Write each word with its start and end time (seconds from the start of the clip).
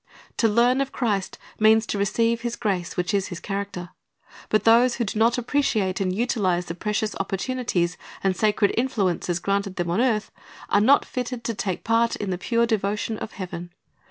To 0.37 0.47
learn 0.47 0.81
of 0.81 0.91
Christ 0.91 1.37
means 1.59 1.85
to 1.85 1.99
receive 1.99 2.41
His 2.41 2.55
grace, 2.55 2.97
which 2.97 3.13
is 3.13 3.27
His 3.27 3.39
character. 3.39 3.89
But 4.49 4.63
those 4.63 4.95
who 4.95 5.03
do 5.03 5.19
not 5.19 5.37
appreciate 5.37 6.01
and 6.01 6.11
utilize 6.11 6.65
the 6.65 6.73
precious 6.73 7.13
opportunities 7.19 7.97
and 8.23 8.35
sacred 8.35 8.73
influences 8.75 9.37
granted 9.37 9.75
them 9.75 9.91
on 9.91 10.01
earth, 10.01 10.31
are 10.69 10.81
not 10.81 11.05
fitted 11.05 11.43
to 11.43 11.53
take 11.53 11.83
part 11.83 12.15
in 12.15 12.31
the 12.31 12.39
pure 12.39 12.65
devotion 12.65 13.19
of 13.19 13.33
heaven. 13.33 13.69